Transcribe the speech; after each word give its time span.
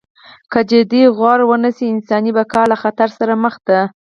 که 0.51 0.59
جدي 0.69 1.03
غور 1.17 1.39
ونشي 1.49 1.85
انساني 1.93 2.31
بقا 2.37 2.63
له 2.71 2.75
خطر 2.83 3.09
سره 3.17 3.33
مخ 3.43 3.55
ده. 3.67 3.79